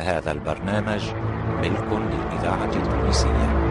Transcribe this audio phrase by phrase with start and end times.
[0.00, 1.02] هذا البرنامج
[1.58, 3.70] ملك للإذاعة التونسية.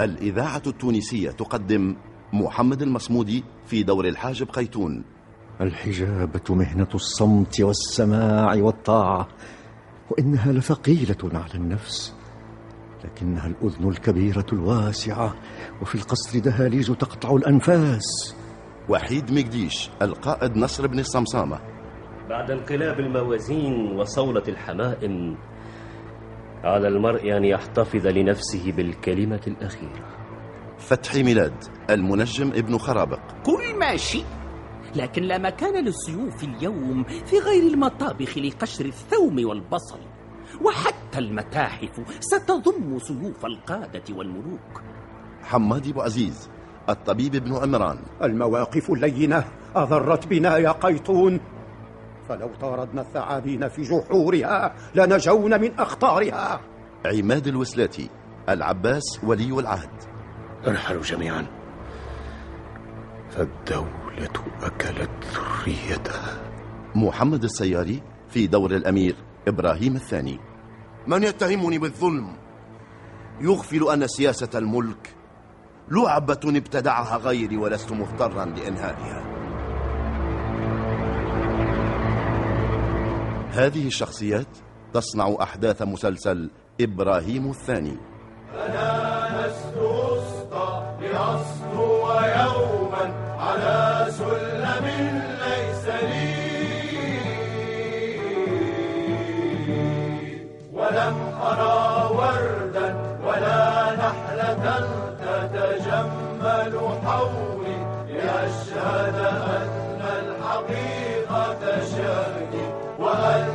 [0.00, 1.96] الإذاعة التونسية تقدم
[2.32, 5.04] محمد المصمودي في دور الحاجب قيتون.
[5.60, 9.28] الحجابة مهنة الصمت والسماع والطاعة
[10.10, 12.14] وإنها لثقيلة على النفس
[13.04, 15.34] لكنها الأذن الكبيرة الواسعة
[15.82, 18.34] وفي القصر دهاليز تقطع الأنفاس.
[18.88, 21.60] وحيد مقديش القائد نصر بن الصمصامة
[22.28, 25.36] بعد انقلاب الموازين وصولة الحمائم
[26.64, 30.06] على المرء أن يحتفظ لنفسه بالكلمة الأخيرة.
[30.78, 33.20] فتحي ميلاد المنجم ابن خرابق.
[33.46, 34.26] كل ما شئت
[34.96, 39.98] لكن لا مكان للسيوف اليوم في غير المطابخ لقشر الثوم والبصل.
[40.64, 44.82] وحتى المتاحف ستضم سيوف القادة والملوك.
[45.42, 46.50] حماد أبو عزيز
[46.88, 47.98] الطبيب ابن عمران.
[48.22, 49.44] المواقف اللينة
[49.76, 51.40] أضرت بنا يا قيطون.
[52.28, 56.60] فلو طاردنا الثعابين في جحورها لنجون من أخطارها.
[57.06, 58.10] عماد الوسلاتي
[58.48, 59.90] العباس ولي العهد.
[60.66, 61.46] ارحلوا جميعا.
[63.30, 66.40] فالدولة أكلت ذريتها.
[66.94, 69.16] محمد السياري في دور الأمير
[69.48, 70.38] إبراهيم الثاني.
[71.06, 72.36] من يتهمني بالظلم؟
[73.40, 75.14] يغفل أن سياسة الملك
[75.92, 79.22] لعبة ابتدعها غيري ولست مضطرا لإنهائها.
[83.50, 84.46] هذه الشخصيات
[84.92, 87.96] تصنع أحداث مسلسل إبراهيم الثاني.
[88.54, 91.61] أنا لست أسطى لأسطو
[110.72, 112.64] الحقيقة شهدي
[112.98, 113.48] وأن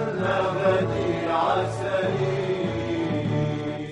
[0.55, 1.41] بديع
[1.81, 3.27] سليم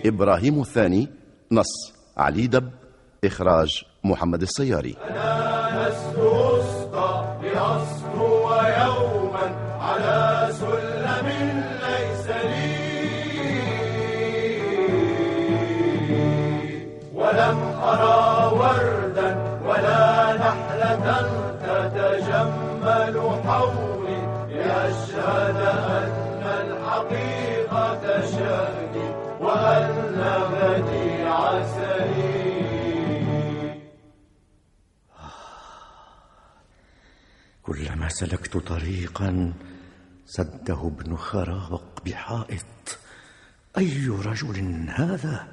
[0.06, 1.08] إبراهيم الثاني
[1.52, 1.94] نص.
[2.18, 2.70] علي دب
[3.24, 4.96] إخراج محمد السياري.
[5.10, 9.46] أنا لست أسطى لأسطو يوما
[9.82, 11.28] على سلم
[11.82, 12.76] ليس لي
[17.14, 19.30] ولم أرى وردا
[19.66, 21.55] ولا نحلة
[21.86, 23.16] تتجمل
[23.46, 25.56] حولي لأشهد
[26.02, 29.08] أن الحقيقة شهدي
[29.40, 30.18] وأن
[30.52, 32.66] بديع سليم
[37.64, 39.54] كلما سلكت طريقا
[40.26, 42.98] سده ابن خرابق بحائط.
[43.78, 45.48] أي رجل هذا؟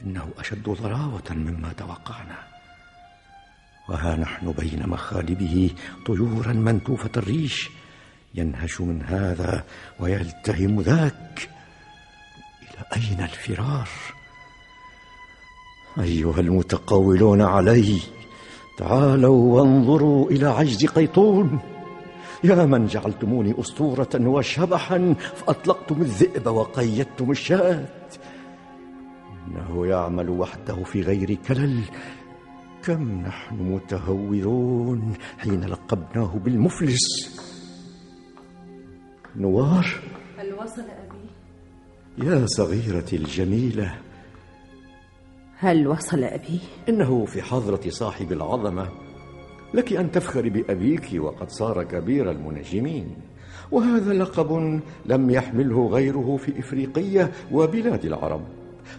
[0.00, 2.51] إنه أشد ضراوة مما توقعنا.
[3.88, 5.70] وها نحن بين مخالبه
[6.06, 7.70] طيورا منتوفة الريش
[8.34, 9.64] ينهش من هذا
[10.00, 11.48] ويلتهم ذاك.
[12.62, 13.88] إلى أين الفرار؟
[16.00, 17.98] أيها المتقولون علي
[18.78, 21.60] تعالوا وانظروا إلى عجز قيطون.
[22.44, 27.88] يا من جعلتموني أسطورة وشبحا فأطلقتم الذئب وقيدتم الشاة.
[29.48, 31.82] إنه يعمل وحده في غير كلل
[32.84, 37.00] كم نحن متهورون حين لقبناه بالمفلس.
[39.36, 39.86] نوار.
[40.38, 43.94] هل وصل أبي؟ يا صغيرتي الجميلة.
[45.56, 48.88] هل وصل أبي؟ إنه في حضرة صاحب العظمة.
[49.74, 53.16] لك أن تفخري بأبيك وقد صار كبير المنجمين.
[53.70, 58.42] وهذا لقب لم يحمله غيره في إفريقية وبلاد العرب.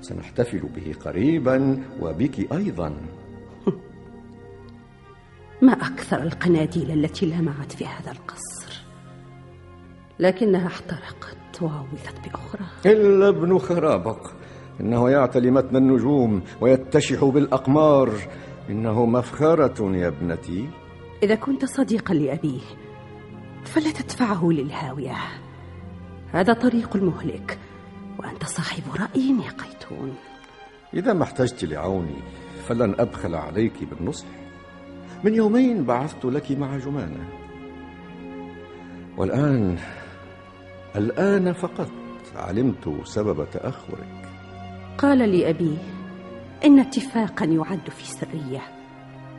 [0.02, 2.96] سنحتفل به قريبا وبك أيضا.
[5.64, 8.84] ما أكثر القناديل التي لمعت في هذا القصر.
[10.20, 12.66] لكنها احترقت وعوضت بأخرى.
[12.86, 14.32] إلا ابن خرابق.
[14.82, 18.14] إنه يعتلي متن النجوم ويتشح بالأقمار.
[18.70, 20.70] إنه مفخرة يا ابنتي.
[21.24, 22.62] إذا كنت صديقا لأبيه
[23.66, 25.16] فلا تدفعه للهاوية.
[26.32, 27.60] هذا طريق المهلك
[28.20, 30.16] وأنت صاحب رأي يا قيتون.
[30.94, 32.22] إذا ما احتجت لعوني
[32.68, 34.28] فلن أبخل عليك بالنصح.
[35.24, 37.30] من يومين بعثت لك مع جمانة.
[39.18, 39.78] والآن
[40.96, 41.90] الآن فقط
[42.36, 44.30] علمت سبب تأخرك.
[44.98, 45.78] قال لي أبي
[46.66, 48.62] إن اتفاقا يعد في سرية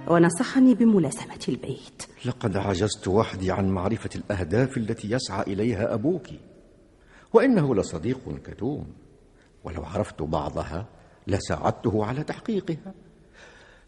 [0.08, 2.02] ونصحني بملازمة البيت.
[2.25, 6.26] لقد عجزت وحدي عن معرفة الأهداف التي يسعى إليها أبوك
[7.32, 8.86] وإنه لصديق كتوم
[9.64, 10.86] ولو عرفت بعضها
[11.26, 12.94] لساعدته على تحقيقها.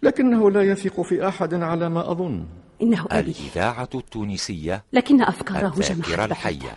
[0.02, 2.46] لكنه لا يثق في أحد على ما أظن.
[2.82, 6.76] إنه أبي الإذاعة التونسية لكن أفكاره جمعت الحية.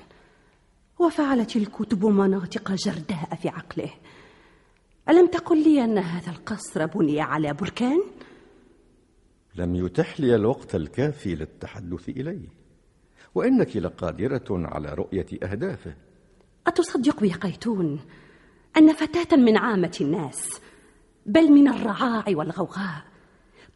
[1.00, 3.90] وفعلت الكتب مناطق جرداء في عقله.
[5.10, 8.02] ألم تقل لي أن هذا القصر بني على بركان؟
[9.56, 12.48] لم يتح لي الوقت الكافي للتحدث إليه.
[13.36, 15.94] وإنك لقادرة على رؤية أهدافه.
[16.68, 18.00] أتصدق يا قيتون
[18.78, 20.62] أن فتاة من عامة الناس
[21.26, 23.09] بل من الرعاع والغوغاء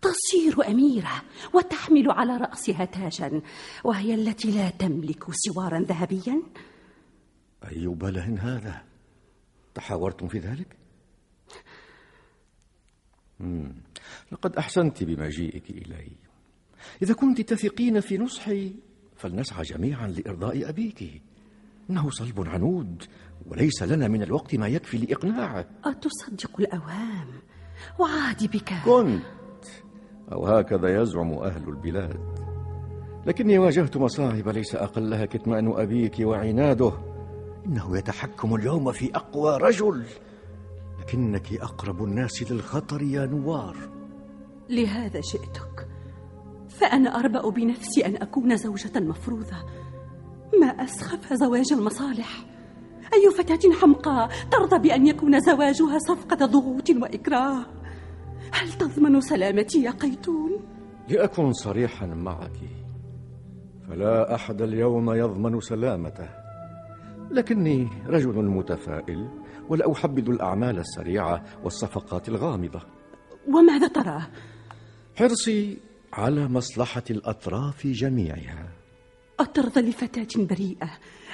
[0.04, 1.22] تصير أميرة
[1.54, 3.42] وتحمل على رأسها تاجا
[3.84, 6.42] وهي التي لا تملك سوارا ذهبيا؟
[7.72, 8.84] أي بله هذا؟
[9.76, 10.78] تحاورتم في ذلك؟
[13.40, 13.76] مم.
[14.32, 16.12] لقد أحسنت بمجيئك إلي.
[17.02, 18.76] إذا كنت تثقين في نصحي
[19.16, 21.22] فلنسعى جميعا لإرضاء أبيك.
[21.90, 23.04] إنه صلب عنود
[23.46, 25.66] وليس لنا من الوقت ما يكفي لإقناعه.
[25.84, 27.28] أتصدق الأوهام
[28.00, 28.74] وعادي بك.
[28.86, 29.24] كنت
[30.34, 32.20] أو هكذا يزعم أهل البلاد.
[33.26, 36.92] لكني واجهت مصاعب ليس أقلها كتمان أبيك وعناده.
[37.66, 40.04] إنه يتحكم اليوم في أقوى رجل.
[41.00, 43.76] لكنك أقرب الناس للخطر يا نوار.
[44.70, 45.88] لهذا جئتك
[46.70, 49.58] فأنا أربأ بنفسي أن أكون زوجة مفروضة.
[50.62, 52.46] ما أسخف زواج المصالح؟
[53.14, 57.66] أي فتاة حمقاء ترضى بأن يكون زواجها صفقة ضغوط وإكراه؟
[58.54, 60.52] هل تضمن سلامتي يا قيتون؟
[61.10, 62.58] لأكن صريحا معك
[63.90, 66.30] فلا أحد اليوم يضمن سلامته
[67.32, 69.30] لكني رجل متفائل
[69.70, 72.82] ولا أحبذ الأعمال السريعة والصفقات الغامضة
[73.48, 74.22] وماذا ترى؟
[75.16, 75.78] حرصي
[76.14, 78.70] على مصلحة الأطراف جميعها
[79.40, 80.90] أترضى لفتاة بريئة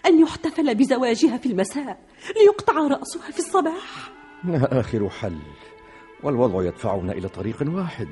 [0.06, 2.00] أن يحتفل بزواجها في المساء
[2.42, 4.12] ليقطع رأسها في الصباح؟
[4.46, 5.38] إنها آخر حل
[6.24, 8.08] والوضع يدفعنا إلى طريق واحد.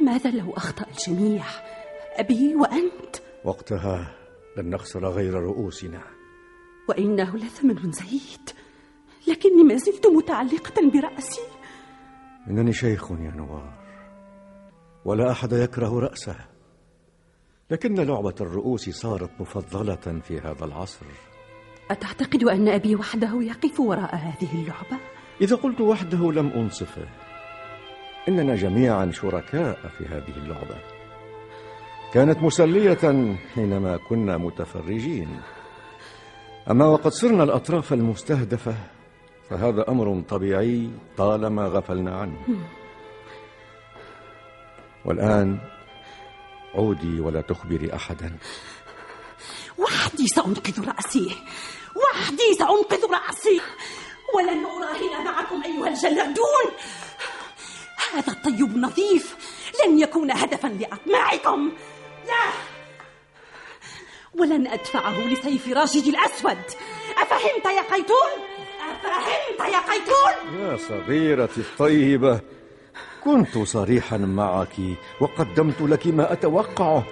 [0.00, 1.44] ماذا لو أخطأ الجميع؟
[2.16, 4.14] أبي وأنت؟ وقتها
[4.56, 6.02] لن نخسر غير رؤوسنا.
[6.88, 8.50] وإنه لثمن زهيد
[9.28, 11.42] لكني ما زلت متعلقة برأسي.
[12.48, 13.72] إنني شيخ يا نوار.
[15.04, 16.36] ولا أحد يكره رأسه.
[17.70, 21.06] لكن لعبة الرؤوس صارت مفضلة في هذا العصر.
[21.90, 25.02] أتعتقد أن أبي وحده يقف وراء هذه اللعبة؟
[25.40, 27.08] إذا قلت وحده لم أنصفه.
[28.28, 30.76] إننا جميعا شركاء في هذه اللعبة.
[32.12, 35.40] كانت مسلية حينما كنا متفرجين.
[36.70, 38.74] أما وقد صرنا الأطراف المستهدفة
[39.50, 42.38] فهذا أمر طبيعي طالما غفلنا عنه.
[45.04, 45.58] والآن
[46.74, 48.36] عودي ولا تخبري أحدا.
[49.78, 51.36] وحدي سأنقذ رأسي.
[51.96, 53.60] وحدي سأنقذ رأسي.
[54.34, 56.66] ولن أراهن معكم أيها الجلادون.
[58.14, 59.36] هذا الطيب النظيف
[59.84, 61.72] لن يكون هدفا لأطماعكم.
[62.26, 62.52] لا.
[64.34, 66.58] ولن أدفعه لسيف راشد الأسود.
[67.22, 68.32] أفهمت يا قيتون؟
[69.04, 72.40] أفهمت يا قيتون؟ يا صغيرتي الطيبة
[73.24, 74.76] كنت صريحا معك
[75.20, 77.04] وقدمت لك ما أتوقعه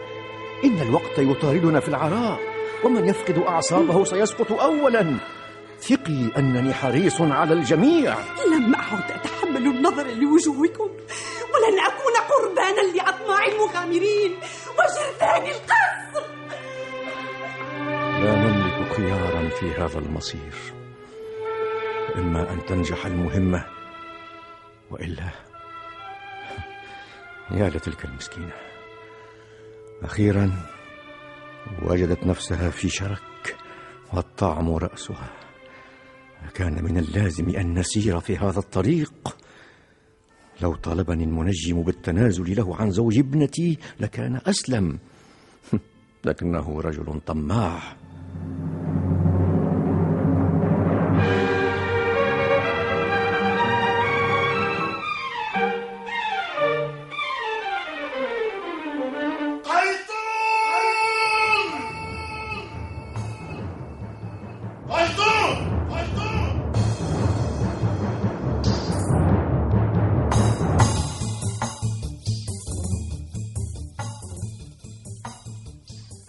[0.65, 2.41] إن الوقت يطاردنا في العراء
[2.85, 5.17] ومن يفقد أعصابه سيسقط أولا.
[5.81, 8.17] ثقي أنني حريص على الجميع.
[8.53, 9.11] لم أعد
[9.55, 10.91] أتحمل النظر لوجوهكم
[11.55, 14.39] ولن أكون قربانا لأطماع المغامرين
[14.79, 16.27] وجرذان القصر.
[18.23, 20.55] لا نملك خيارا في هذا المصير
[22.17, 23.67] إما أن تنجح المهمة
[24.91, 25.31] وإلا
[27.59, 28.55] يا لتلك المسكينة.
[30.03, 30.53] أخيرا
[31.83, 33.57] وجدت نفسها في شرك
[34.13, 35.31] والطعم رأسها.
[36.55, 39.44] كان من اللازم أن نسير في هذا الطريق.
[40.63, 44.99] لو طلبني المنجم بالتنازل له عن زوج ابنتي لكان أسلم.
[46.25, 47.97] لكنه رجل طماع.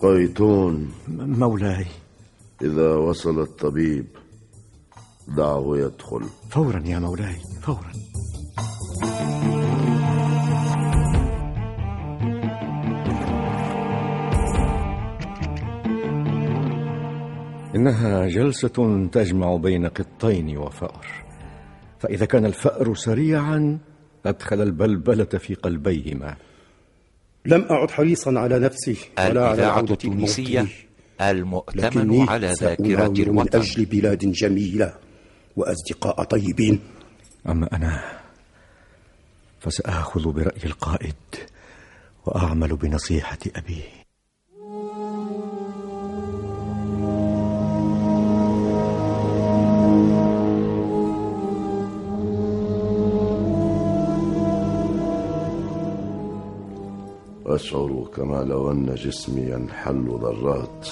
[0.05, 1.85] قيتون مولاي.
[2.62, 4.05] إذا وصل الطبيب
[5.27, 6.21] دعه يدخل.
[6.50, 7.91] فورا يا مولاي فورا.
[17.75, 21.05] إنها جلسة تجمع بين قطين وفأر.
[22.00, 23.79] فإذا كان الفأر سريعا
[24.25, 26.35] أدخل البلبلة في قلبيهما.
[27.45, 30.67] لم أعد حريصا على نفسي ولا على عودة التونسية.
[31.21, 33.59] المؤتمن على ذاكرة سأناور من الوطن.
[33.59, 34.93] أجل بلاد جميلة
[35.55, 36.79] وأصدقاء طيبين.
[37.49, 38.03] أما أنا
[39.59, 41.15] فسآخذ برأي القائد
[42.25, 44.04] وأعمل بنصيحة أبيه.
[57.55, 60.88] أشعر كما لو أن جسمي ينحل ذرات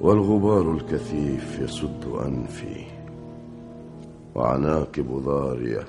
[0.00, 2.84] والغبار الكثيف يسد أنفي
[4.34, 5.84] وعناكب ضارية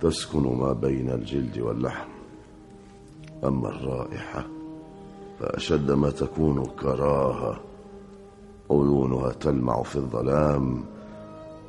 [0.00, 2.08] تسكن ما بين الجلد واللحم.
[3.44, 4.46] أما الرائحة
[5.40, 7.60] فأشد ما تكون كراهة
[8.70, 10.84] عيونها تلمع في الظلام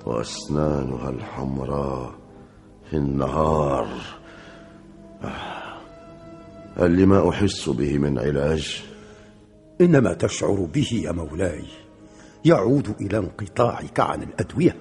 [0.06, 2.12] وأسنانها الحمراء
[2.90, 3.88] في النهار.
[6.88, 8.84] لما أحس به من علاج؟
[9.82, 11.64] إنما تشعر به يا مولاي
[12.46, 14.76] يعود إلى انقطاعك عن الأدوية.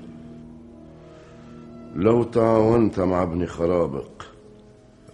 [1.95, 4.23] لو تعاونت مع ابن خرابق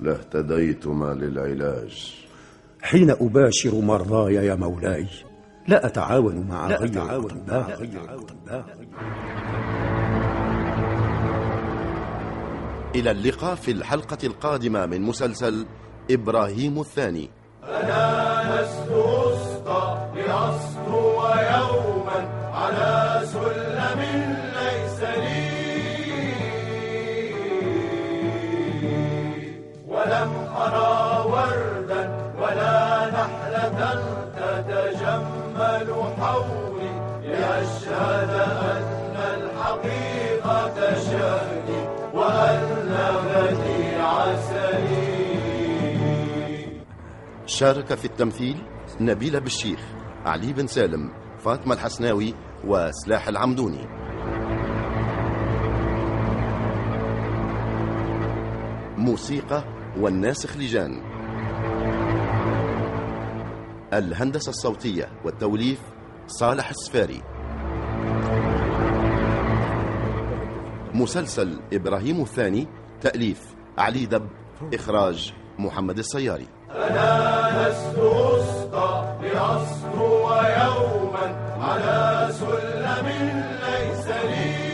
[0.01, 2.15] لاهتديتما للعلاج.
[2.83, 5.07] حين أباشر مرضاي يا مولاي
[5.69, 7.87] لا أتعاون مع غير الأطباء
[12.95, 15.67] إلى اللقاء في الحلقة القادمة من مسلسل
[16.11, 17.31] إبراهيم الثاني.
[17.65, 21.23] أنا لست أسقى لأسطو
[21.55, 22.21] يوما
[22.55, 22.95] على
[23.27, 24.01] سلم
[24.59, 25.47] ليس لي.
[29.89, 30.31] ولم
[30.65, 30.95] أرى
[31.33, 32.03] وردا
[32.41, 32.77] ولا
[33.17, 33.81] نحلة
[34.37, 35.89] تتجمل
[36.21, 36.93] حولي
[37.25, 38.33] لأشهد
[38.75, 41.81] أن الحقيقة شهدي
[42.15, 42.93] وأن
[43.33, 44.86] غدي عسلي.
[47.57, 48.63] شارك في التمثيل
[49.01, 49.81] نبيلة بالشيخ
[50.25, 52.35] علي بن سالم فاطمة الحسناوي
[52.65, 53.89] وسلاح العمدوني.
[58.99, 59.65] موسيقى
[59.99, 61.01] والناسخ لجان.
[63.93, 65.81] الهندسة الصوتية والتوليف
[66.27, 67.23] صالح السفاري.
[70.95, 72.67] مسلسل إبراهيم الثاني
[73.01, 73.41] تأليف
[73.79, 74.29] علي دب
[74.75, 76.56] إخراج محمد السياري.
[76.77, 81.27] أنا لست أسقى لأسطو يوما
[81.61, 83.07] على سلم
[83.65, 84.66] ليس لي